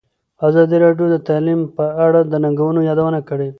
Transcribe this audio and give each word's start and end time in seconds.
ازادي 0.47 0.75
راډیو 0.85 1.07
د 1.11 1.15
تعلیم 1.27 1.59
په 1.75 1.85
اړه 2.05 2.19
د 2.31 2.33
ننګونو 2.43 2.79
یادونه 2.89 3.19
کړې. 3.29 3.49